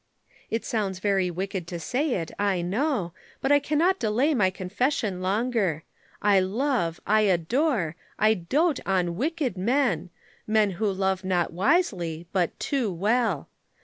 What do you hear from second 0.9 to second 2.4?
very wicked to say it,